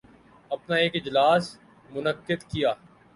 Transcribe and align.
اپنا 0.51 0.75
ایک 0.75 0.95
اجلاس 0.95 1.45
منعقد 1.91 2.41
کیا 2.51 2.71